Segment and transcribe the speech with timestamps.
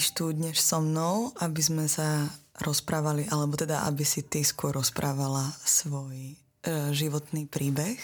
[0.00, 2.24] sedíš tu dnes so mnou, aby sme sa
[2.56, 6.34] rozprávali, alebo teda aby si ty skôr rozprávala svoj e,
[6.96, 8.00] životný príbeh.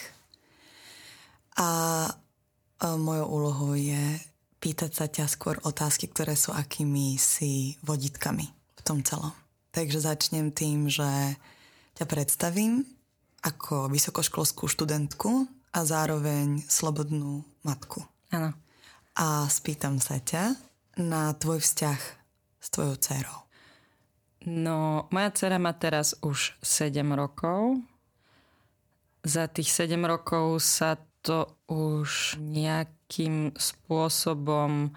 [1.57, 1.69] A
[2.05, 4.21] e, mojou úlohou je
[4.61, 8.45] pýtať sa ťa skôr otázky, ktoré sú akými si vodítkami
[8.77, 9.33] v tom celom.
[9.73, 11.33] Takže začnem tým, že
[11.97, 12.85] ťa predstavím
[13.41, 18.05] ako vysokoškolskú študentku a zároveň slobodnú matku.
[18.29, 18.53] Áno.
[19.17, 20.66] A spýtam sa ťa
[20.97, 22.01] na tvoj vzťah
[22.57, 23.39] s tvojou dcerou.
[24.47, 27.81] No, moja dcera má teraz už 7 rokov.
[29.21, 34.95] Za tých 7 rokov sa to už nejakým spôsobom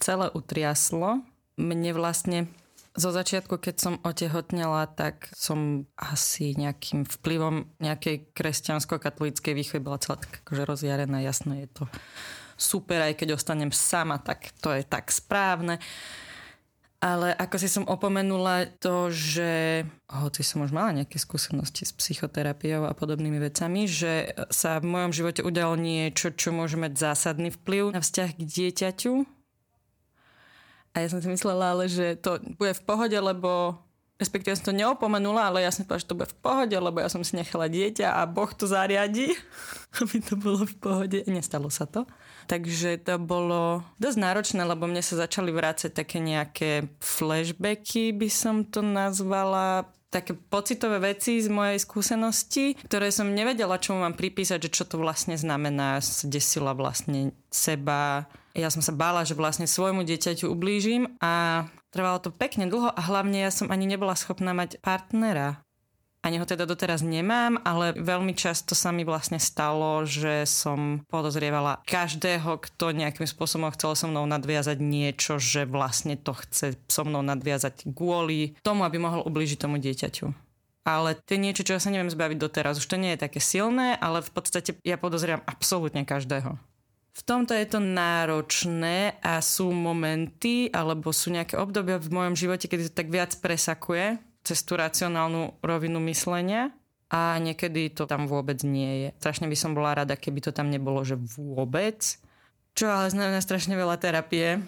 [0.00, 1.20] celé utriaslo.
[1.60, 2.48] Mne vlastne
[2.96, 10.16] zo začiatku, keď som otehotnela, tak som asi nejakým vplyvom nejakej kresťansko-katolíckej výchovy bola celá
[10.16, 11.20] tak akože rozjarená.
[11.20, 11.84] Jasno je to
[12.56, 15.78] super, aj keď ostanem sama, tak to je tak správne.
[16.96, 22.88] Ale ako si som opomenula to, že hoci som už mala nejaké skúsenosti s psychoterapiou
[22.88, 27.92] a podobnými vecami, že sa v mojom živote udialo niečo, čo môže mať zásadný vplyv
[27.92, 29.14] na vzťah k dieťaťu.
[30.96, 33.76] A ja som si myslela, ale že to bude v pohode, lebo
[34.16, 37.08] respektíve som to neopomenula, ale ja som povedala, že to bude v pohode, lebo ja
[37.12, 39.32] som si nechala dieťa a Boh to zariadi,
[40.00, 41.18] aby to bolo v pohode.
[41.28, 42.08] Nestalo sa to.
[42.46, 48.62] Takže to bolo dosť náročné, lebo mne sa začali vrácať také nejaké flashbacky, by som
[48.62, 54.70] to nazvala, také pocitové veci z mojej skúsenosti, ktoré som nevedela, čo mám pripísať, že
[54.70, 55.98] čo to vlastne znamená.
[56.24, 58.30] Desila vlastne seba.
[58.56, 63.00] Ja som sa bála, že vlastne svojmu dieťaťu ublížim a trvalo to pekne dlho a
[63.00, 65.60] hlavne ja som ani nebola schopná mať partnera.
[66.26, 71.86] Ani ho teda doteraz nemám, ale veľmi často sa mi vlastne stalo, že som podozrievala
[71.86, 77.22] každého, kto nejakým spôsobom chcel so mnou nadviazať niečo, že vlastne to chce so mnou
[77.22, 80.26] nadviazať kvôli tomu, aby mohol ublížiť tomu dieťaťu.
[80.86, 82.82] Ale to je niečo, čo ja sa neviem zbaviť doteraz.
[82.82, 86.58] Už to nie je také silné, ale v podstate ja podozrievam absolútne každého.
[87.16, 92.68] V tomto je to náročné a sú momenty alebo sú nejaké obdobia v mojom živote,
[92.68, 96.76] kedy to tak viac presakuje cez tú racionálnu rovinu myslenia
[97.08, 99.08] a niekedy to tam vôbec nie je.
[99.16, 102.04] Strašne by som bola rada, keby to tam nebolo, že vôbec.
[102.76, 104.60] Čo ale znamená strašne veľa terapie.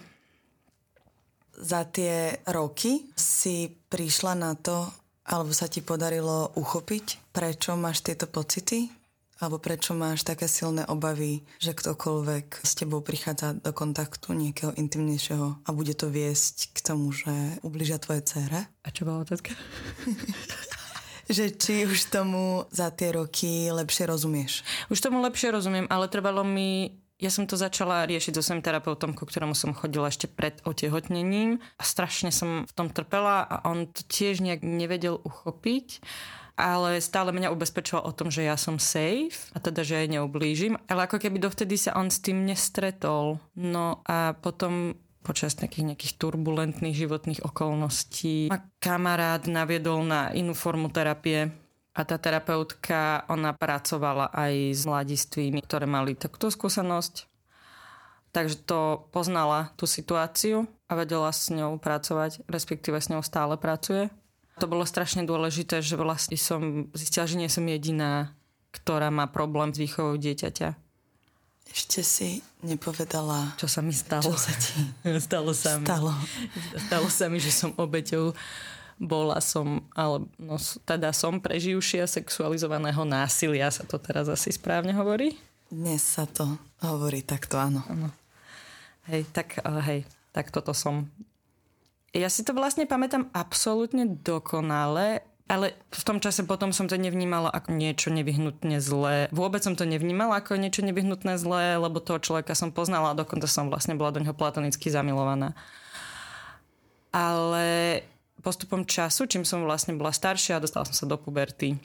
[1.53, 4.89] Za tie roky si prišla na to,
[5.29, 8.98] alebo sa ti podarilo uchopiť, prečo máš tieto pocity?
[9.39, 15.63] Alebo prečo máš také silné obavy, že ktokoľvek s tebou prichádza do kontaktu nejakého intimnejšieho
[15.63, 17.31] a bude to viesť k tomu, že
[17.63, 18.67] ubližia tvoje dcere?
[18.83, 19.55] A čo bola otázka?
[21.35, 24.67] že či už tomu za tie roky lepšie rozumieš?
[24.91, 29.11] Už tomu lepšie rozumiem, ale trvalo mi ja som to začala riešiť so svojím terapeutom,
[29.11, 33.91] ku ktorému som chodila ešte pred otehotnením a strašne som v tom trpela a on
[33.91, 35.99] to tiež nejak nevedel uchopiť
[36.59, 40.75] ale stále mňa ubezpečoval o tom, že ja som safe a teda, že aj neublížim.
[40.91, 43.39] Ale ako keby dovtedy sa on s tým nestretol.
[43.55, 50.91] No a potom počas takých nejakých turbulentných životných okolností ma kamarát naviedol na inú formu
[50.91, 51.47] terapie,
[51.93, 57.25] a tá terapeutka, ona pracovala aj s mladistvými, ktoré mali takúto skúsenosť.
[58.29, 64.13] Takže to poznala tú situáciu a vedela s ňou pracovať, respektíve s ňou stále pracuje.
[64.61, 68.37] To bolo strašne dôležité, že vlastne som zistila, že nie som jediná,
[68.69, 70.77] ktorá má problém s výchovou dieťaťa.
[71.69, 72.29] Ešte si
[72.65, 74.25] nepovedala, čo sa mi stalo.
[74.25, 74.73] Čo sa ti
[75.29, 75.85] stalo sa mi.
[75.85, 76.11] Stalo.
[76.89, 78.33] Stalo sa mi, že som obeťou
[78.99, 85.39] bola som, ale no, teda som preživšia sexualizovaného násilia, sa to teraz asi správne hovorí?
[85.71, 87.81] Dnes sa to hovorí takto, áno.
[87.87, 88.11] áno.
[89.07, 90.03] Hej, tak, hej,
[90.35, 91.07] tak toto som
[92.09, 97.49] ja si to vlastne pamätám absolútne dokonale, ale v tom čase potom som to nevnímala
[97.49, 99.29] ako niečo nevyhnutne zlé.
[99.29, 103.45] Vôbec som to nevnímala ako niečo nevyhnutné zlé, lebo toho človeka som poznala a dokonca
[103.45, 105.53] som vlastne bola do neho platonicky zamilovaná.
[107.13, 108.01] Ale
[108.39, 111.75] postupom času, čím som vlastne bola staršia a dostala som sa do puberty,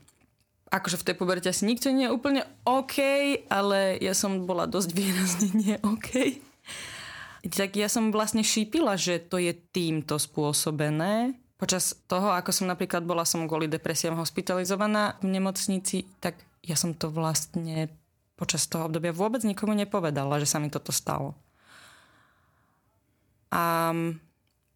[0.70, 2.98] akože v tej puberte asi nikto nie je úplne OK,
[3.46, 6.42] ale ja som bola dosť výrazne nie OK
[7.50, 11.36] tak ja som vlastne šípila, že to je týmto spôsobené.
[11.60, 16.96] Počas toho, ako som napríklad bola som kvôli depresiám hospitalizovaná v nemocnici, tak ja som
[16.96, 17.92] to vlastne
[18.34, 21.36] počas toho obdobia vôbec nikomu nepovedala, že sa mi toto stalo.
[23.52, 23.92] A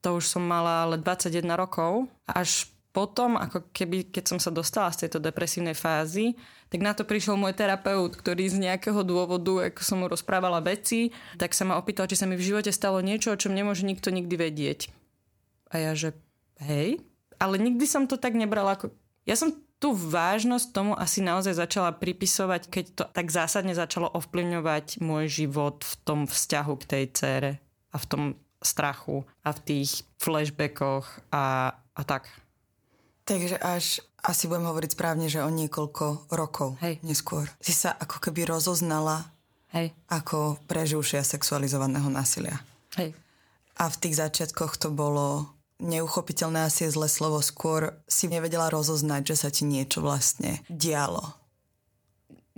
[0.01, 2.07] to už som mala ale 21 rokov.
[2.29, 6.35] Až potom, ako keby, keď som sa dostala z tejto depresívnej fázy,
[6.69, 11.15] tak na to prišiel môj terapeut, ktorý z nejakého dôvodu, ako som mu rozprávala veci,
[11.39, 14.11] tak sa ma opýtal, či sa mi v živote stalo niečo, o čom nemôže nikto
[14.11, 14.81] nikdy vedieť.
[15.71, 16.17] A ja, že
[16.59, 16.99] hej,
[17.39, 18.91] ale nikdy som to tak nebrala ako...
[19.29, 24.99] Ja som tú vážnosť tomu asi naozaj začala pripisovať, keď to tak zásadne začalo ovplyvňovať
[24.99, 27.51] môj život v tom vzťahu k tej cére
[27.95, 28.23] a v tom
[28.69, 32.29] strachu a v tých flashbackoch a, a tak.
[33.25, 37.01] Takže až asi budem hovoriť správne, že o niekoľko rokov Hej.
[37.05, 39.29] neskôr si sa ako keby rozoznala
[39.73, 39.93] Hej.
[40.09, 42.61] ako preživšia sexualizovaného násilia.
[42.97, 43.13] Hej.
[43.79, 49.23] A v tých začiatkoch to bolo neuchopiteľné asi je zlé slovo, skôr si nevedela rozoznať,
[49.35, 51.39] že sa ti niečo vlastne dialo.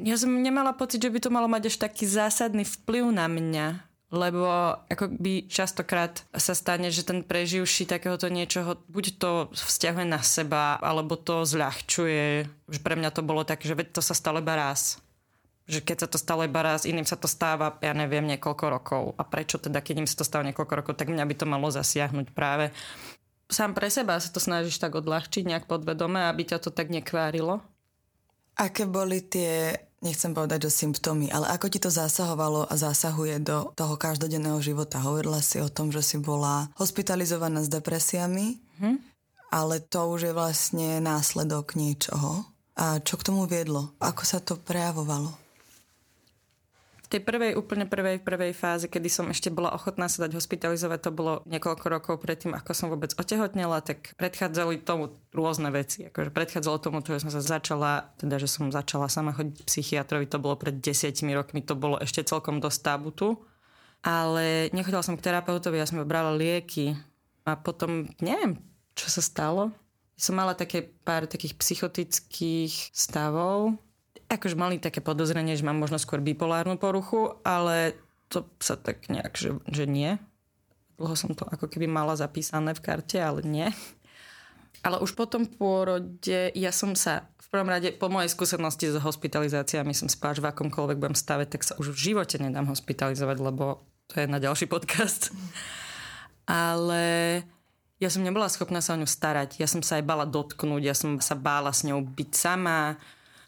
[0.00, 3.66] Ja som nemala pocit, že by to malo mať až taký zásadný vplyv na mňa,
[4.10, 10.18] lebo ako by častokrát sa stane, že ten preživší takéhoto niečoho buď to vzťahuje na
[10.18, 12.50] seba, alebo to zľahčuje.
[12.82, 14.98] Pre mňa to bolo tak, že veď to sa stalo iba raz.
[15.70, 19.02] Že keď sa to stalo iba raz, iným sa to stáva, ja neviem, niekoľko rokov.
[19.14, 21.70] A prečo teda, keď im sa to stalo niekoľko rokov, tak mňa by to malo
[21.70, 22.74] zasiahnuť práve.
[23.46, 27.62] Sám pre seba sa to snažíš tak odľahčiť nejak podvedome, aby ťa to tak nekvárilo.
[28.58, 33.72] Aké boli tie, nechcem povedať, že symptómy, ale ako ti to zasahovalo a zasahuje do
[33.76, 35.00] toho každodenného života?
[35.00, 38.96] Hovorila si o tom, že si bola hospitalizovaná s depresiami, hm?
[39.52, 42.44] ale to už je vlastne následok niečoho.
[42.80, 43.92] A čo k tomu viedlo?
[44.00, 45.36] Ako sa to prejavovalo?
[47.10, 51.10] Tej prvej, úplne prvej, prvej fáze, kedy som ešte bola ochotná sa dať hospitalizovať, to
[51.10, 56.06] bolo niekoľko rokov predtým, ako som vôbec otehotnela, tak predchádzali tomu rôzne veci.
[56.06, 60.38] Akože predchádzalo tomu, že som sa začala, teda že som začala sama chodiť psychiatrovi, to
[60.38, 63.42] bolo pred desiatimi rokmi, to bolo ešte celkom dosť tabutu.
[64.06, 66.94] Ale nechodila som k terapeutovi, ja som brala lieky
[67.42, 68.54] a potom neviem,
[68.94, 69.74] čo sa stalo.
[70.14, 73.74] Som mala také pár takých psychotických stavov,
[74.30, 77.98] akože mali také podozrenie, že mám možno skôr bipolárnu poruchu, ale
[78.30, 80.14] to sa tak nejak, že, že nie.
[80.94, 83.68] Dlho som to ako keby mala zapísané v karte, ale nie.
[84.86, 89.02] Ale už po tom pôrode ja som sa v prvom rade po mojej skúsenosti s
[89.02, 93.82] hospitalizáciami som spáš v akomkoľvek budem stave, tak sa už v živote nedám hospitalizovať, lebo
[94.06, 95.34] to je na ďalší podcast.
[96.46, 97.02] Ale
[98.00, 99.58] ja som nebola schopná sa o ňu starať.
[99.60, 102.96] Ja som sa aj bala dotknúť, ja som sa bála s ňou byť sama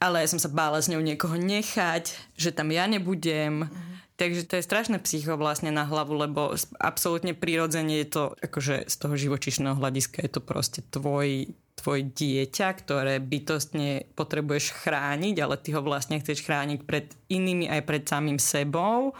[0.03, 3.71] ale ja som sa bála s ňou niekoho nechať, že tam ja nebudem.
[3.71, 3.91] Mm-hmm.
[4.19, 8.95] Takže to je strašné psycho vlastne na hlavu, lebo absolútne prirodzene je to, akože z
[8.99, 15.71] toho živočišného hľadiska je to proste tvoj, tvoj dieťa, ktoré bytostne potrebuješ chrániť, ale ty
[15.75, 19.15] ho vlastne chceš chrániť pred inými aj pred samým sebou.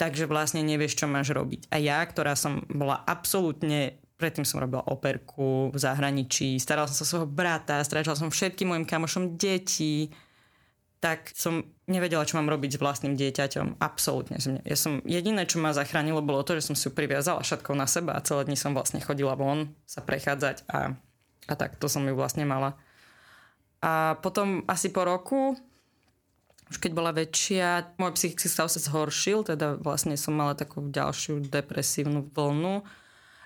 [0.00, 1.68] Takže vlastne nevieš, čo máš robiť.
[1.68, 7.08] A ja, ktorá som bola absolútne Predtým som robila operku v zahraničí, starala som sa
[7.08, 10.12] svojho brata, strážala som všetkým mojim kamošom deti,
[11.00, 13.80] tak som nevedela, čo mám robiť s vlastným dieťaťom.
[13.80, 14.36] Absolútne.
[14.68, 18.12] Ja som, jediné, čo ma zachránilo, bolo to, že som si priviazala šatkou na seba
[18.12, 20.92] a celé dni som vlastne chodila von sa prechádzať a,
[21.48, 22.76] a tak to som ju vlastne mala.
[23.80, 25.56] A potom asi po roku,
[26.68, 31.48] už keď bola väčšia, môj psychický stav sa zhoršil, teda vlastne som mala takú ďalšiu
[31.48, 32.84] depresívnu vlnu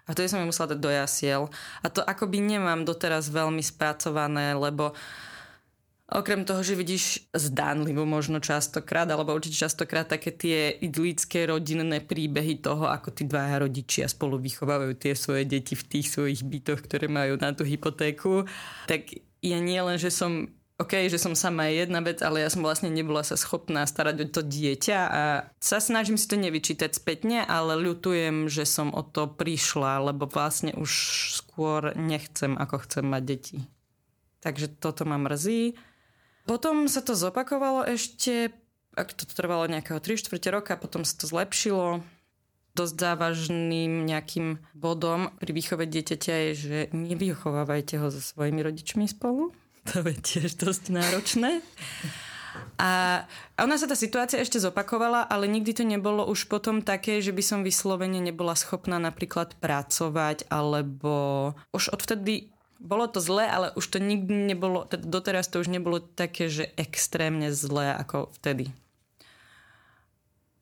[0.04, 1.42] a to som mi musela dať do jasiel.
[1.80, 4.92] A to akoby nemám doteraz veľmi spracované, lebo
[6.04, 12.60] Okrem toho, že vidíš zdánlivo možno častokrát, alebo určite častokrát také tie idylické rodinné príbehy
[12.60, 17.08] toho, ako tí dvaja rodičia spolu vychovávajú tie svoje deti v tých svojich bytoch, ktoré
[17.08, 18.44] majú na tú hypotéku,
[18.84, 22.66] tak je nie len, že som OK, že som sama jedna vec, ale ja som
[22.66, 25.22] vlastne nebola sa schopná starať o to dieťa a
[25.62, 30.74] sa snažím si to nevyčítať spätne, ale ľutujem, že som o to prišla, lebo vlastne
[30.74, 30.90] už
[31.38, 33.58] skôr nechcem, ako chcem mať deti.
[34.42, 35.78] Takže toto ma mrzí.
[36.42, 38.50] Potom sa to zopakovalo ešte,
[38.98, 42.02] ak to trvalo nejakého 3 4 roka, potom sa to zlepšilo.
[42.74, 49.54] Dosť závažným nejakým bodom pri výchove dieťaťa je, že nevychovávajte ho so svojimi rodičmi spolu
[49.88, 51.60] to je tiež dosť náročné.
[52.78, 53.22] A
[53.58, 57.42] ona sa tá situácia ešte zopakovala, ale nikdy to nebolo už potom také, že by
[57.42, 62.50] som vyslovene nebola schopná napríklad pracovať, alebo už odvtedy
[62.82, 66.74] bolo to zlé, ale už to nikdy nebolo, teda doteraz to už nebolo také, že
[66.74, 68.74] extrémne zlé ako vtedy.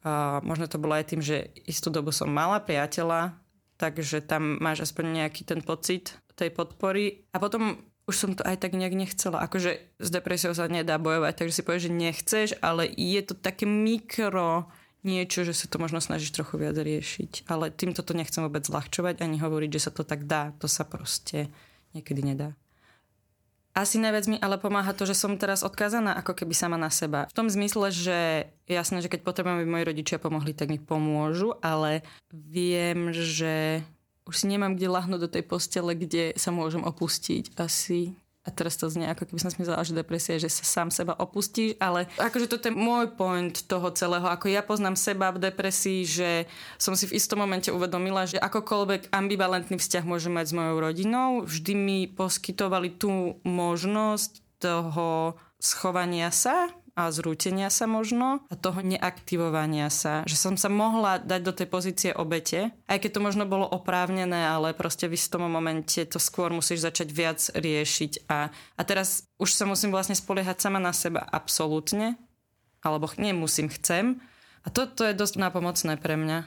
[0.03, 3.39] A možno to bolo aj tým, že istú dobu som mala priateľa,
[3.79, 7.27] takže tam máš aspoň nejaký ten pocit tej podpory.
[7.31, 9.41] A potom už som to aj tak nejak nechcela.
[9.41, 13.65] Akože s depresiou sa nedá bojovať, takže si povieš, že nechceš, ale je to také
[13.65, 14.69] mikro
[15.01, 17.49] niečo, že sa to možno snažíš trochu viac riešiť.
[17.49, 20.53] Ale týmto to nechcem vôbec zľahčovať ani hovoriť, že sa to tak dá.
[20.61, 21.49] To sa proste
[21.97, 22.53] niekedy nedá.
[23.73, 27.25] Asi najviac mi ale pomáha to, že som teraz odkázaná ako keby sama na seba.
[27.33, 31.57] V tom zmysle, že jasné, že keď potrebujem, aby moji rodičia pomohli, tak mi pomôžu,
[31.65, 33.81] ale viem, že
[34.27, 38.15] už si nemám kde lahnúť do tej postele, kde sa môžem opustiť asi.
[38.43, 41.79] A teraz to znie ako keby som si že depresia že sa sám seba opustíš,
[41.79, 46.51] ale akože toto je môj point toho celého, ako ja poznám seba v depresii, že
[46.75, 51.47] som si v istom momente uvedomila, že akokoľvek ambivalentný vzťah môžem mať s mojou rodinou,
[51.47, 59.89] vždy mi poskytovali tú možnosť toho schovania sa a zrútenia sa možno a toho neaktivovania
[59.89, 60.29] sa.
[60.29, 64.45] Že som sa mohla dať do tej pozície obete, aj keď to možno bolo oprávnené,
[64.45, 68.29] ale proste v istom momente to skôr musíš začať viac riešiť.
[68.29, 72.21] A, a teraz už sa musím vlastne spoliehať sama na seba absolútne,
[72.85, 74.21] alebo nemusím, chcem.
[74.63, 76.39] A toto je dosť napomocné pre mňa.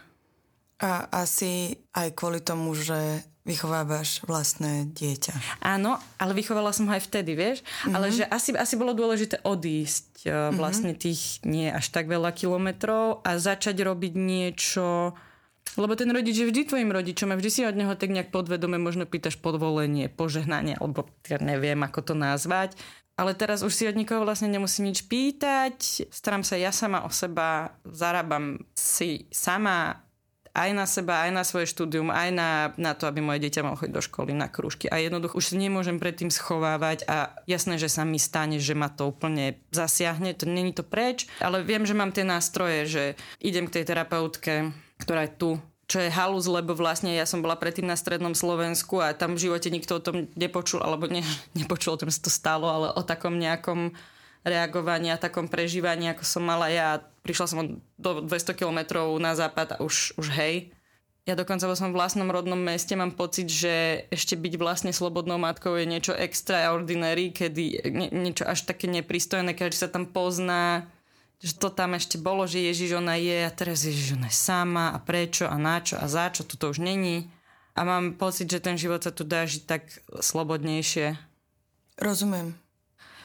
[0.76, 5.62] A asi aj kvôli tomu, že vychovávaš vlastné dieťa.
[5.62, 7.62] Áno, ale vychovala som ho aj vtedy, vieš?
[7.62, 7.94] Mm-hmm.
[7.94, 10.58] Ale že asi, asi bolo dôležité odísť mm-hmm.
[10.58, 15.14] vlastne tých nie až tak veľa kilometrov a začať robiť niečo...
[15.76, 18.78] Lebo ten rodič je vždy tvojim rodičom a vždy si od neho tak nejak podvedome
[18.78, 22.78] možno pýtaš podvolenie, požehnanie, alebo ja neviem, ako to nazvať.
[23.18, 27.12] Ale teraz už si od nikoho vlastne nemusím nič pýtať, starám sa ja sama o
[27.12, 30.06] seba, zarábam si sama
[30.56, 33.76] aj na seba, aj na svoje štúdium, aj na, na to, aby moje dieťa mohlo
[33.76, 34.88] chodiť do školy, na krúžky.
[34.88, 39.12] A jednoducho už nemôžem predtým schovávať a jasné, že sa mi stane, že ma to
[39.12, 43.04] úplne zasiahne, to není to preč, ale viem, že mám tie nástroje, že
[43.44, 44.72] idem k tej terapeutke,
[45.04, 45.52] ktorá je tu
[45.86, 49.46] čo je halus, lebo vlastne ja som bola predtým na strednom Slovensku a tam v
[49.50, 51.22] živote nikto o tom nepočul, alebo ne,
[51.60, 53.94] nepočul tom, sa to stalo, ale o takom nejakom
[54.46, 59.78] reagovania, takom prežívaní, ako som mala ja prišla som do 200 kilometrov na západ a
[59.82, 60.70] už, už hej.
[61.26, 65.74] Ja dokonca vo svojom vlastnom rodnom meste mám pocit, že ešte byť vlastne slobodnou matkou
[65.74, 70.86] je niečo extraordinary, kedy nie, niečo až také nepristojné, keď sa tam pozná,
[71.42, 74.94] že to tam ešte bolo, že Ježiš ona je a teraz Ježiš ona je sama
[74.94, 77.34] a prečo a na čo a za čo, tu to už není.
[77.74, 79.90] A mám pocit, že ten život sa tu dá žiť tak
[80.22, 81.18] slobodnejšie.
[81.98, 82.54] Rozumiem.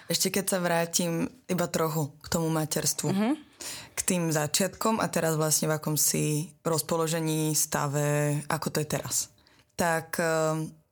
[0.09, 3.13] Ešte keď sa vrátim iba trochu k tomu materstvu.
[3.13, 3.50] Mm-hmm
[3.95, 9.31] k tým začiatkom a teraz vlastne v akom si rozpoložení, stave, ako to je teraz.
[9.77, 10.21] Tak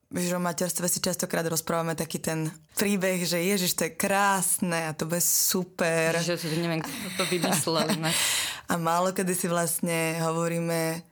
[0.09, 4.97] Víš, o materstve si častokrát rozprávame taký ten príbeh, že ježiš, to je krásne a
[4.97, 6.17] to bude super.
[6.17, 7.93] Že to neviem, kto to vymyslel.
[8.73, 11.05] a málo kedy si vlastne hovoríme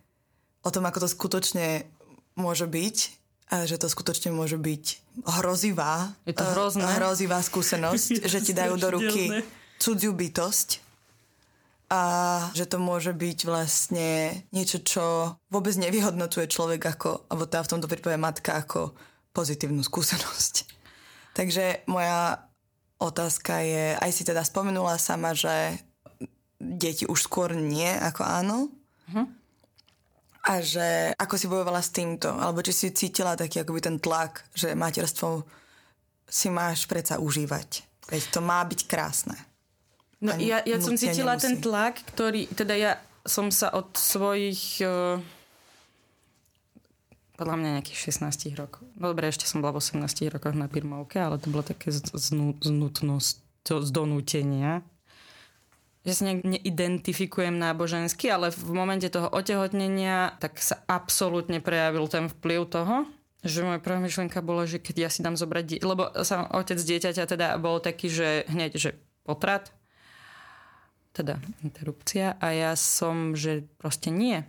[0.65, 1.85] o tom, ako to skutočne
[2.41, 2.97] môže byť
[3.53, 4.85] a že to skutočne môže byť
[5.29, 6.89] hrozivá, je to hrozné.
[6.97, 9.45] hrozivá skúsenosť, že ti dajú do ruky
[9.77, 10.86] cudziu bytosť
[11.87, 12.03] a
[12.51, 17.87] že to môže byť vlastne niečo, čo vôbec nevyhodnocuje človek ako, alebo tá v tomto
[17.87, 18.91] prípade matka ako
[19.31, 20.55] pozitívnu skúsenosť.
[21.39, 22.43] Takže moja
[22.99, 25.79] otázka je, aj si teda spomenula sama, že
[26.59, 28.59] deti už skôr nie ako áno.
[29.07, 29.27] Uh-huh.
[30.47, 34.47] A že ako si bojovala s týmto, alebo či si cítila taký akoby ten tlak,
[34.55, 35.43] že materstvo
[36.27, 37.87] si máš predsa užívať.
[38.11, 39.39] Veď to má byť krásne.
[40.17, 41.45] No ja, ja som cítila nemusí.
[41.45, 42.93] ten tlak, ktorý, teda ja
[43.29, 45.21] som sa od svojich uh,
[47.37, 48.89] podľa mňa nejakých 16 rokov.
[48.97, 52.01] No dobre, ešte som bola v 18 rokoch na firmovke, ale to bolo také z,
[52.01, 54.81] z, z donútenia.
[56.09, 62.31] Že sa nejak neidentifikujem nábožensky, ale v momente toho otehotnenia tak sa absolútne prejavil ten
[62.33, 63.05] vplyv toho,
[63.45, 66.79] že moja prvá myšlienka bola, že keď ja si dám zobrať, die- lebo sa otec
[66.81, 68.91] dieťaťa teda bol taký, že hneď, že
[69.27, 69.76] potrat,
[71.17, 74.45] teda interrupcia a ja som, že proste nie.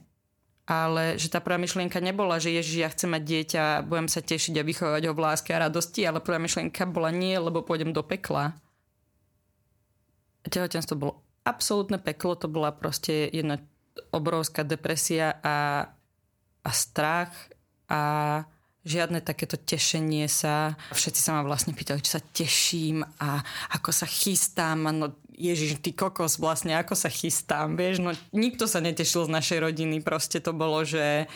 [0.68, 4.60] Ale že tá prvá myšlienka nebola, že Ježiš, ja chcem mať dieťa, budem sa tešiť
[4.60, 8.04] a vychovať ho v láske a radosti, ale prvá myšlienka bola nie, lebo pôjdem do
[8.04, 8.52] pekla.
[10.44, 11.14] Tehotenstvo bolo
[11.48, 13.64] absolútne peklo, to bola proste jedna
[14.12, 15.88] obrovská depresia a,
[16.68, 17.32] a strach
[17.88, 18.44] a
[18.88, 20.76] žiadne takéto tešenie sa.
[20.96, 23.44] Všetci sa ma vlastne pýtali, či sa teším a
[23.76, 24.88] ako sa chystám.
[24.96, 28.02] No ježiš, ty kokos vlastne, ako sa chystám, vieš.
[28.02, 30.02] No nikto sa netešil z našej rodiny.
[30.02, 31.30] Proste to bolo, že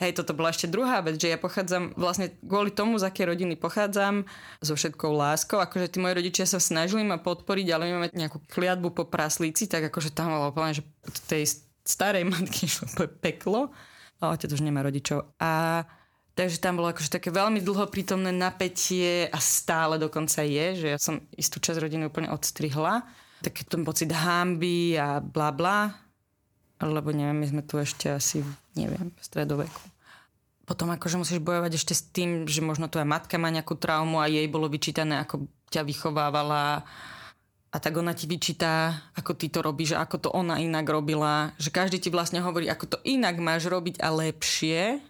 [0.00, 3.52] Hej, toto bola ešte druhá vec, že ja pochádzam vlastne kvôli tomu, z akej rodiny
[3.60, 4.24] pochádzam,
[4.64, 5.60] so všetkou láskou.
[5.60, 9.68] Akože tí moji rodičia sa snažili ma podporiť, ale my máme nejakú kliatbu po praslíci,
[9.68, 10.88] tak akože tam bolo úplne, že
[11.28, 11.44] tej
[11.84, 13.76] starej matky šlo peklo.
[14.24, 15.36] A otec už nemá rodičov.
[15.36, 15.84] A
[16.40, 20.96] Takže tam bolo akože také veľmi dlho prítomné napätie a stále dokonca je, že ja
[20.96, 23.04] som istú časť rodiny úplne odstrihla.
[23.44, 25.92] Taký ten pocit hamby a bla bla.
[26.80, 28.40] Lebo neviem, my sme tu ešte asi,
[28.72, 29.84] neviem, v stredoveku.
[30.64, 34.32] Potom akože musíš bojovať ešte s tým, že možno tvoja matka má nejakú traumu a
[34.32, 36.88] jej bolo vyčítané, ako ťa vychovávala
[37.68, 41.52] a tak ona ti vyčítá, ako ty to robíš, ako to ona inak robila.
[41.60, 45.09] Že každý ti vlastne hovorí, ako to inak máš robiť a lepšie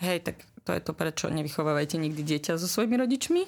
[0.00, 3.42] hej, tak to je to, prečo nevychovávajte nikdy dieťa so svojimi rodičmi.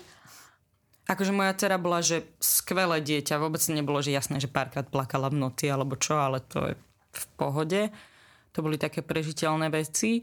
[1.11, 5.41] Akože moja dcera bola, že skvelé dieťa, vôbec nebolo, že jasné, že párkrát plakala v
[5.43, 6.75] noci alebo čo, ale to je
[7.13, 7.83] v pohode.
[8.55, 10.23] To boli také prežiteľné veci.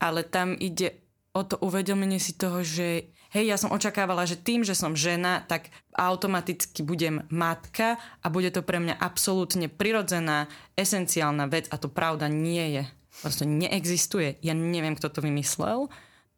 [0.00, 1.04] Ale tam ide
[1.36, 5.46] o to uvedomenie si toho, že hej, ja som očakávala, že tým, že som žena,
[5.46, 11.86] tak automaticky budem matka a bude to pre mňa absolútne prirodzená, esenciálna vec a to
[11.86, 12.84] pravda nie je.
[13.20, 14.40] Proste neexistuje.
[14.40, 15.92] Ja neviem, kto to vymyslel.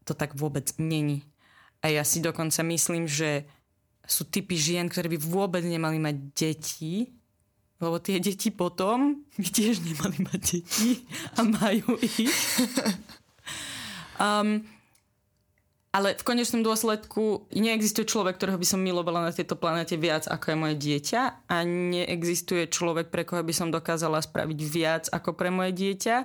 [0.06, 1.22] To tak vôbec není.
[1.82, 3.46] A ja si dokonca myslím, že
[4.06, 7.10] sú typy žien, ktoré by vôbec nemali mať deti,
[7.82, 11.06] lebo tie deti potom by tiež nemali mať deti
[11.38, 12.30] a majú ich.
[14.22, 14.62] Um,
[15.92, 20.54] ale v konečnom dôsledku neexistuje človek, ktorého by som milovala na tejto planete viac ako
[20.54, 21.22] je moje dieťa
[21.52, 26.16] a neexistuje človek, pre koho by som dokázala spraviť viac ako pre moje dieťa.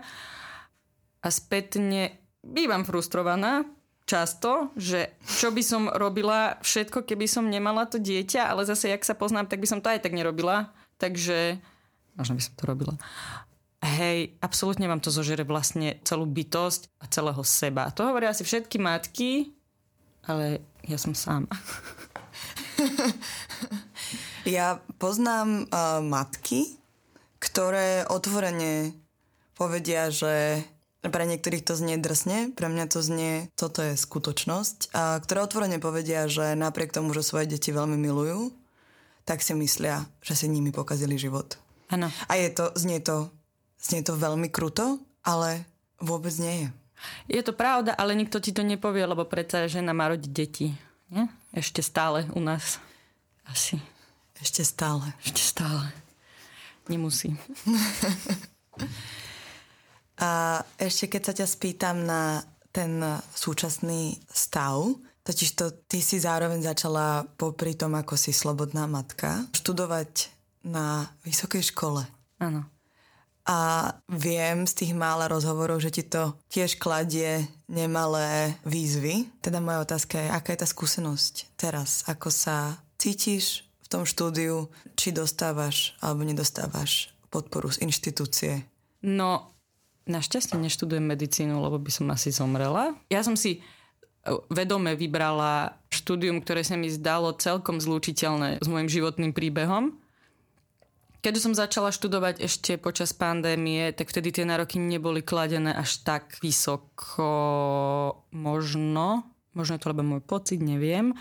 [1.22, 3.66] A spätne bývam frustrovaná
[4.08, 9.04] často, že čo by som robila všetko, keby som nemala to dieťa, ale zase, jak
[9.04, 10.72] sa poznám, tak by som to aj tak nerobila.
[10.96, 11.60] Takže
[12.16, 12.96] možno by som to robila.
[13.84, 17.94] Hej, absolútne vám to zožere vlastne celú bytosť a celého seba.
[17.94, 19.54] To hovoria asi všetky matky,
[20.26, 21.46] ale ja som sám.
[24.58, 26.80] ja poznám uh, matky,
[27.38, 28.98] ktoré otvorene
[29.54, 30.66] povedia, že
[31.06, 35.78] pre niektorých to znie drsne, pre mňa to znie, toto je skutočnosť, a ktoré otvorene
[35.78, 38.50] povedia, že napriek tomu, že svoje deti veľmi milujú,
[39.24, 41.60] tak si myslia, že si nimi pokazili život.
[41.94, 42.10] Áno.
[42.28, 43.30] A je to, znie to,
[43.80, 45.64] znie to veľmi kruto, ale
[46.02, 46.70] vôbec nie je.
[47.30, 50.74] Je to pravda, ale nikto ti to nepovie, lebo predsa žena má rodiť deti.
[51.14, 51.30] Nie?
[51.54, 52.82] Ešte stále u nás.
[53.46, 53.78] Asi.
[54.42, 55.14] Ešte stále.
[55.24, 55.88] Ešte stále.
[56.90, 57.38] Nemusí.
[60.18, 62.42] A ešte keď sa ťa spýtam na
[62.74, 63.02] ten
[63.34, 70.30] súčasný stav, totiž to ty si zároveň začala popri tom, ako si slobodná matka, študovať
[70.66, 72.06] na vysokej škole.
[72.38, 72.66] Áno
[73.48, 73.60] a
[74.12, 79.32] viem z tých mála rozhovorov, že ti to tiež kladie nemalé výzvy.
[79.40, 82.04] Teda moja otázka je, aká je tá skúsenosť teraz?
[82.12, 84.68] Ako sa cítiš v tom štúdiu?
[85.00, 88.68] Či dostávaš alebo nedostávaš podporu z inštitúcie?
[89.08, 89.56] No,
[90.08, 92.96] našťastie neštudujem medicínu, lebo by som asi zomrela.
[93.12, 93.60] Ja som si e,
[94.52, 99.96] vedome vybrala štúdium, ktoré sa mi zdalo celkom zlúčiteľné s môjim životným príbehom
[101.28, 106.38] Keďže som začala študovať ešte počas pandémie, tak vtedy tie nároky neboli kladené až tak
[106.40, 107.28] vysoko.
[108.32, 111.18] Možno, možno to lebo môj pocit, neviem.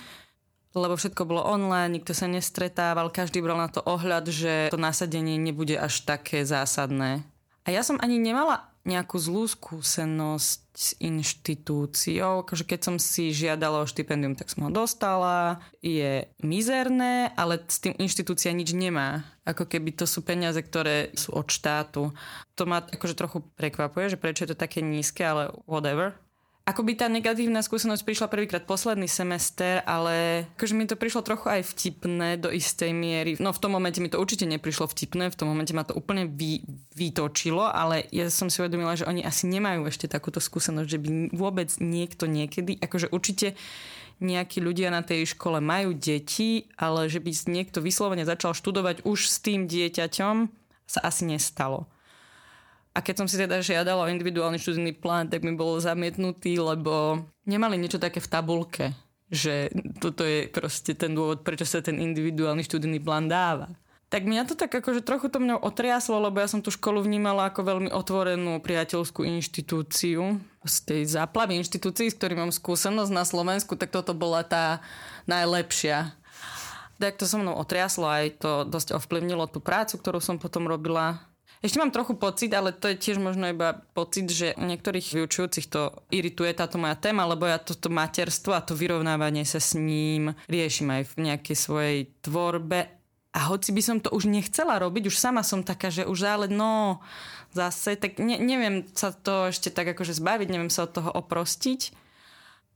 [0.79, 5.41] Lebo všetko bolo online, nikto sa nestretával, každý bral na to ohľad, že to nasadenie
[5.41, 7.27] nebude až také zásadné.
[7.67, 12.47] A ja som ani nemala nejakú zlú skúsenosť s inštitúciou.
[12.47, 15.59] Akože keď som si žiadala o štipendium, tak som ho dostala.
[15.83, 19.27] Je mizerné, ale s tým inštitúcia nič nemá.
[19.43, 22.15] Ako keby to sú peniaze, ktoré sú od štátu.
[22.55, 26.15] To ma akože trochu prekvapuje, že prečo je to také nízke, ale whatever
[26.67, 31.63] akoby tá negatívna skúsenosť prišla prvýkrát posledný semester, ale akože mi to prišlo trochu aj
[31.63, 33.39] vtipné do istej miery.
[33.39, 36.27] No v tom momente mi to určite neprišlo vtipné, v tom momente ma to úplne
[36.27, 36.67] vy,
[36.99, 41.09] vytočilo, ale ja som si uvedomila, že oni asi nemajú ešte takúto skúsenosť, že by
[41.39, 43.55] vôbec niekto niekedy, akože určite
[44.19, 49.31] nejakí ľudia na tej škole majú deti, ale že by niekto vyslovene začal študovať už
[49.31, 50.51] s tým dieťaťom,
[50.87, 51.87] sa asi nestalo.
[52.97, 57.29] A keď som si teda žiadala o individuálny študijný plán, tak mi bol zamietnutý, lebo
[57.45, 58.97] nemali niečo také v tabulke,
[59.29, 59.69] že
[60.01, 63.69] toto je proste ten dôvod, prečo sa ten individuálny študijný plán dáva.
[64.09, 67.51] Tak mňa to tak akože trochu to mňa otriaslo, lebo ja som tú školu vnímala
[67.51, 70.41] ako veľmi otvorenú priateľskú inštitúciu.
[70.65, 74.81] Z tej záplavy inštitúcií, s ktorými mám skúsenosť na Slovensku, tak toto bola tá
[75.29, 76.17] najlepšia.
[76.97, 81.21] Tak to so mnou otriaslo aj to dosť ovplyvnilo tú prácu, ktorú som potom robila
[81.65, 85.91] ešte mám trochu pocit, ale to je tiež možno iba pocit, že niektorých vyučujúcich to
[86.13, 90.93] irituje táto moja téma, lebo ja toto materstvo a to vyrovnávanie sa s ním riešim
[90.93, 92.93] aj v nejakej svojej tvorbe.
[93.37, 96.47] A hoci by som to už nechcela robiť, už sama som taká, že už ale
[96.49, 97.05] no
[97.53, 101.93] zase, tak ne, neviem sa to ešte tak akože zbaviť, neviem sa od toho oprostiť.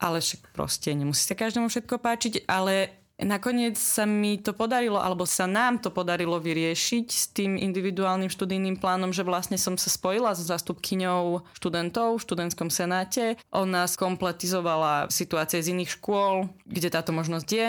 [0.01, 5.29] Ale však proste nemusí sa každému všetko páčiť, ale Nakoniec sa mi to podarilo, alebo
[5.29, 10.33] sa nám to podarilo vyriešiť s tým individuálnym študijným plánom, že vlastne som sa spojila
[10.33, 13.37] so zastupkyňou študentov v študentskom senáte.
[13.53, 17.69] Ona skompletizovala situácie z iných škôl, kde táto možnosť je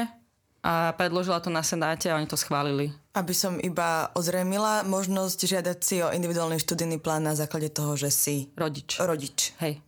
[0.61, 2.93] a predložila to na senáte a oni to schválili.
[3.17, 8.13] Aby som iba ozremila možnosť žiadať si o individuálny študijný plán na základe toho, že
[8.13, 9.01] si rodič.
[9.01, 9.57] Rodič.
[9.59, 9.81] Hej.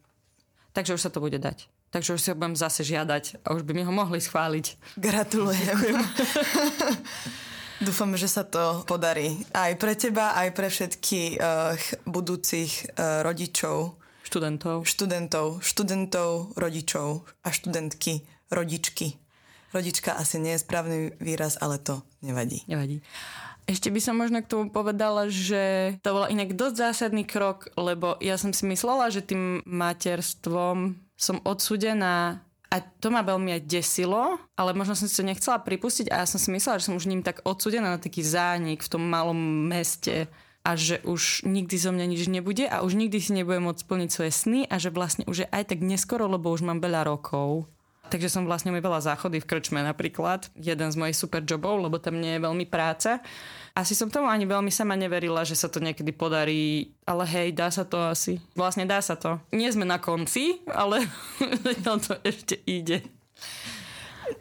[0.74, 1.73] Takže už sa to bude dať.
[1.94, 4.98] Takže už si ho budem zase žiadať a už by mi ho mohli schváliť.
[4.98, 6.02] Gratulujem.
[7.86, 9.46] Dúfam, že sa to podarí.
[9.54, 11.78] Aj pre teba, aj pre všetkých uh,
[12.10, 13.94] budúcich uh, rodičov.
[14.26, 14.90] Študentov.
[14.90, 19.22] Študentov, študentov, rodičov a študentky, rodičky.
[19.70, 22.66] Rodička asi nie je správny výraz, ale to nevadí.
[22.66, 23.06] Nevadí.
[23.64, 28.18] Ešte by som možno k tomu povedala, že to bol inak dosť zásadný krok, lebo
[28.20, 34.42] ja som si myslela, že tým materstvom som odsudená a to ma veľmi aj desilo,
[34.58, 37.06] ale možno som si to nechcela pripustiť a ja som si myslela, že som už
[37.06, 39.38] ním tak odsudená na taký zánik v tom malom
[39.70, 40.26] meste
[40.66, 44.10] a že už nikdy zo mňa nič nebude a už nikdy si nebudem môcť splniť
[44.10, 47.70] svoje sny a že vlastne už je aj tak neskoro, lebo už mám veľa rokov.
[48.14, 52.22] Takže som vlastne veľa záchody v krčme napríklad, jeden z mojich super jobov, lebo tam
[52.22, 53.26] nie je veľmi práca.
[53.74, 57.74] Asi som tomu ani veľmi sama neverila, že sa to niekedy podarí, ale hej, dá
[57.74, 58.38] sa to asi.
[58.54, 59.42] Vlastne dá sa to.
[59.50, 61.10] Nie sme na konci, ale
[61.82, 63.02] to ešte ide.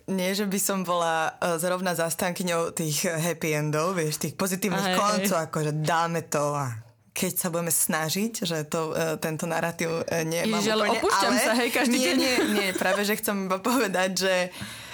[0.05, 5.49] Nie, že by som bola e, zrovna zastankyňou tých happy endov, vieš, tých pozitívnych koncov,
[5.49, 10.65] akože dáme to a keď sa budeme snažiť, že to, uh, tento narratív nie mám
[10.65, 12.17] Ježiš, úplne, opúšťam ale sa, hej, každý nie, deň.
[12.17, 14.35] Nie, nie, práve, že chcem iba povedať, že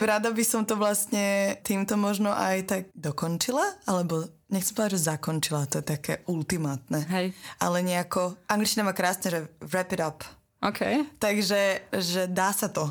[0.03, 5.71] rada by som to vlastne týmto možno aj tak dokončila, alebo nechcem povedať, že zakončila,
[5.71, 7.07] to je také ultimátne.
[7.07, 7.39] Hej.
[7.63, 10.27] Ale nejako, angličtina má krásne, že wrap it up.
[10.59, 11.07] OK.
[11.23, 12.91] Takže, že dá sa to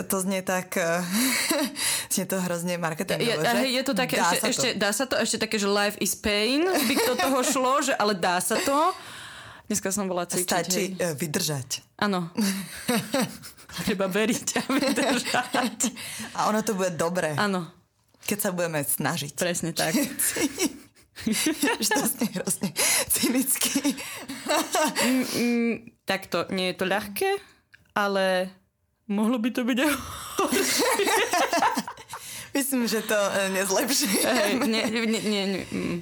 [0.00, 1.04] to znie tak, uh,
[2.12, 3.68] znie to hrozne marketingové, je, že?
[3.68, 6.16] Je to také, dá ešte, sa ešte, dá sa to ešte také, že life is
[6.16, 8.96] pain, by to toho šlo, že ale dá sa to.
[9.68, 10.48] Dneska som bola cvičiť.
[10.48, 11.16] Stačí hej.
[11.16, 11.84] vydržať.
[12.00, 12.28] Áno.
[13.84, 15.80] Treba veriť a vydržať.
[16.36, 17.32] A ono to bude dobré.
[17.40, 17.72] Áno.
[18.24, 19.32] Keď sa budeme snažiť.
[19.32, 19.96] Presne tak.
[21.84, 22.68] že to znie hrozne
[23.08, 23.96] cynicky.
[25.04, 25.74] mm, mm,
[26.04, 27.30] takto, nie je to ľahké,
[27.96, 28.50] ale
[29.12, 29.92] Mohlo by to byť aj
[32.56, 34.06] Myslím, že to e, nezlepší.
[34.28, 35.98] Hey, nie, nie, nie, nie, mm,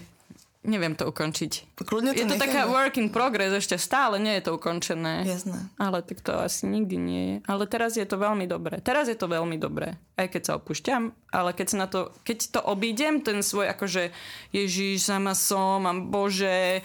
[0.66, 1.78] neviem to ukončiť.
[1.78, 2.42] Kľudne to je to necháme.
[2.42, 5.30] taká work in progress, ešte stále nie je to ukončené.
[5.30, 5.70] Jasné.
[5.78, 7.36] Ale tak to asi nikdy nie je.
[7.46, 8.82] Ale teraz je to veľmi dobré.
[8.82, 9.94] Teraz je to veľmi dobré.
[10.18, 14.10] Aj keď sa opúšťam, ale keď sa na to, keď to obídem, ten svoj akože
[14.50, 16.82] Ježiš, sama som, mám Bože,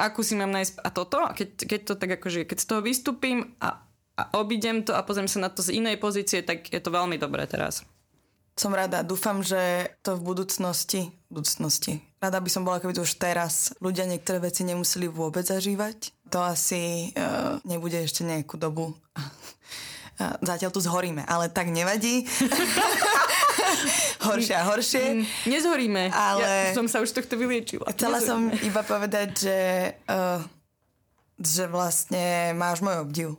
[0.00, 3.52] akú si mám nájsť a toto, keď, keď to tak akože, keď z toho vystúpim
[3.60, 3.84] a
[4.16, 7.20] a obidem to a pozriem sa na to z inej pozície, tak je to veľmi
[7.20, 7.84] dobré teraz.
[8.56, 9.04] Som rada.
[9.04, 12.00] Dúfam, že to v budúcnosti, budúcnosti.
[12.16, 16.16] Rada by som bola, keby to už teraz ľudia niektoré veci nemuseli vôbec zažívať.
[16.32, 18.96] To asi uh, nebude ešte nejakú dobu.
[20.40, 22.24] Zatiaľ tu zhoríme, ale tak nevadí.
[24.24, 25.20] horšie a horšie.
[25.20, 26.08] Mm, nezhoríme.
[26.08, 26.40] Ale...
[26.40, 27.92] Ja som sa už tohto vyliečila.
[27.92, 29.58] Chcela som iba povedať, že,
[30.08, 30.40] uh,
[31.36, 33.36] že vlastne máš môj obdiv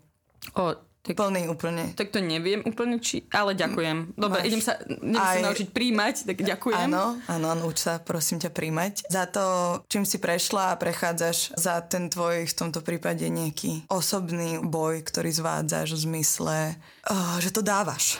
[0.56, 0.76] O,
[1.08, 1.96] tak, Plný úplne.
[1.96, 3.24] Tak to neviem úplne, či...
[3.32, 4.20] Ale ďakujem.
[4.20, 6.88] Dobre, Máš idem sa, idem aj, sa naučiť príjmať, tak ďakujem.
[6.92, 9.08] Áno, áno, nauč sa, prosím ťa, príjmať.
[9.08, 9.44] Za to,
[9.88, 15.32] čím si prešla a prechádzaš za ten tvoj, v tomto prípade nejaký osobný boj, ktorý
[15.32, 16.76] zvádzaš v zmysle,
[17.08, 18.20] oh, že to dávaš.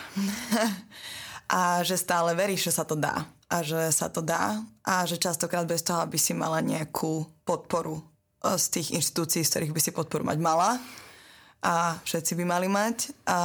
[1.60, 3.28] a že stále veríš, že sa to dá.
[3.52, 4.64] A že sa to dá.
[4.80, 9.50] A že častokrát bez toho, aby si mala nejakú podporu eh, z tých inštitúcií, z
[9.52, 10.80] ktorých by si podporu mať mala
[11.62, 13.38] a všetci by mali mať a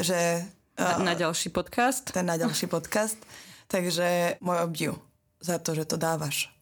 [0.00, 0.44] že...
[0.78, 2.14] Na, na ďalší podcast.
[2.14, 3.18] Ten na ďalší podcast.
[3.66, 4.90] Takže môj obdiv
[5.42, 6.54] za to, že to dávaš.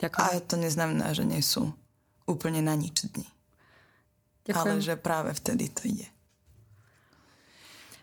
[0.00, 0.24] Ďakujem.
[0.24, 1.70] A to neznamená, že nie sú
[2.24, 3.28] úplne na nič dni.
[4.48, 4.80] Ďakujem.
[4.80, 6.08] Ale že práve vtedy to ide.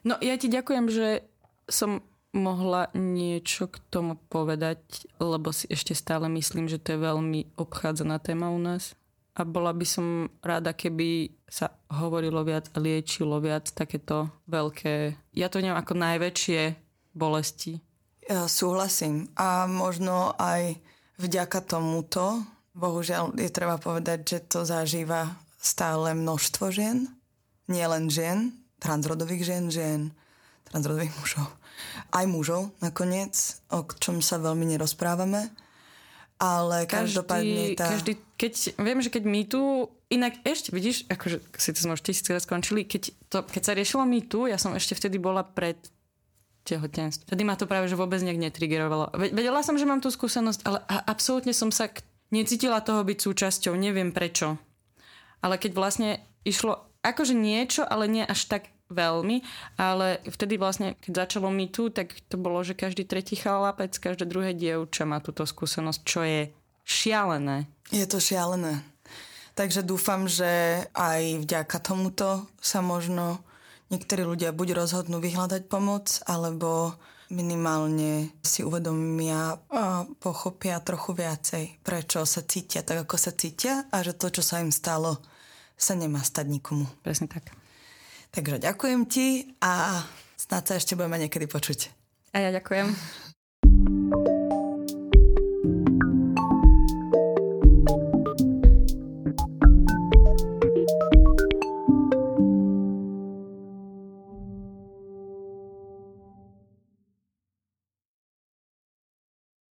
[0.05, 1.25] No ja ti ďakujem, že
[1.65, 7.57] som mohla niečo k tomu povedať, lebo si ešte stále myslím, že to je veľmi
[7.57, 8.93] obchádzaná téma u nás
[9.35, 15.51] a bola by som rada, keby sa hovorilo viac a liečilo viac takéto veľké, ja
[15.51, 16.61] to neviem, ako najväčšie
[17.11, 17.83] bolesti.
[18.25, 19.29] Ja súhlasím.
[19.35, 20.79] A možno aj
[21.19, 27.11] vďaka tomuto, bohužiaľ je treba povedať, že to zažíva stále množstvo žien,
[27.67, 30.01] nielen žien, transrodových žien, žien,
[30.67, 31.47] transrodových mužov,
[32.15, 33.35] aj mužov nakoniec,
[33.71, 35.64] o čom sa veľmi nerozprávame
[36.35, 37.95] ale každopádne tá...
[37.95, 42.03] Každý, keď, viem, že keď my tu, inak ešte vidíš, akože si to sme už
[42.03, 45.79] tisíckrát skončili, keď, to, keď sa riešilo my tu, ja som ešte vtedy bola pred
[46.65, 47.29] tehotenstvom.
[47.29, 49.13] Vtedy ma to práve že vôbec nejak netrigerovalo.
[49.15, 51.87] Vedela som, že mám tú skúsenosť, ale absolútne som sa
[52.33, 54.57] necítila toho byť súčasťou, neviem prečo.
[55.39, 56.09] Ale keď vlastne
[56.41, 59.41] išlo akože niečo, ale nie až tak veľmi,
[59.81, 64.29] ale vtedy vlastne, keď začalo mi tu, tak to bolo, že každý tretí chalapec, každé
[64.29, 66.41] druhé dievča má túto skúsenosť, čo je
[66.85, 67.65] šialené.
[67.89, 68.85] Je to šialené.
[69.55, 73.39] Takže dúfam, že aj vďaka tomuto sa možno
[73.89, 76.93] niektorí ľudia buď rozhodnú vyhľadať pomoc, alebo
[77.33, 84.05] minimálne si uvedomia a pochopia trochu viacej, prečo sa cítia tak, ako sa cítia a
[84.05, 85.17] že to, čo sa im stalo,
[85.73, 86.85] sa nemá stať nikomu.
[87.01, 87.64] Presne tak.
[88.35, 90.03] Takže ďakujem ti a
[90.35, 91.87] snad sa ešte budeme niekedy počuť.
[92.35, 92.91] A ja ďakujem.